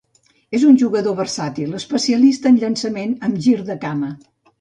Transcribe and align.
És 0.59 0.63
un 0.67 0.77
jugador 0.83 1.13
versàtil, 1.19 1.75
especialista 1.79 2.49
en 2.53 2.57
llançament 2.63 3.13
amb 3.29 3.39
gir 3.49 3.55
de 3.69 3.77
cama. 3.85 4.11